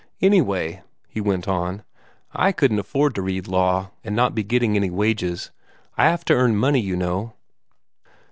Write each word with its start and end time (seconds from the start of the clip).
Anyway," 0.19 0.81
he 1.07 1.21
went 1.21 1.47
on, 1.47 1.83
"I 2.33 2.51
couldn't 2.51 2.79
afford 2.79 3.13
to 3.13 3.21
read 3.21 3.47
law, 3.47 3.91
and 4.03 4.15
not 4.15 4.33
be 4.33 4.41
getting 4.43 4.75
any 4.75 4.89
wages. 4.89 5.51
I 5.95 6.05
have 6.09 6.25
to 6.25 6.33
earn 6.33 6.55
money, 6.57 6.81
you 6.81 6.95
know." 6.95 7.33